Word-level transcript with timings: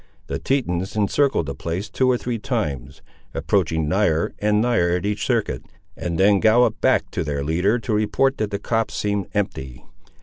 The 0.25 0.39
Tetons 0.39 0.95
encircled 0.95 1.45
the 1.45 1.53
place 1.53 1.87
two 1.87 2.09
or 2.09 2.17
three 2.17 2.39
times, 2.39 3.03
approaching 3.35 3.87
nigher 3.87 4.33
and 4.39 4.59
nigher 4.59 4.95
at 4.97 5.05
each 5.05 5.23
circuit, 5.27 5.63
and 5.95 6.17
then 6.17 6.39
galloped 6.39 6.81
back 6.81 7.11
to 7.11 7.23
their 7.23 7.43
leader 7.43 7.77
to 7.77 7.93
report 7.93 8.39
that 8.39 8.49
the 8.49 8.57
copse 8.57 8.95
seemed 8.95 9.27
empty. 9.35 9.85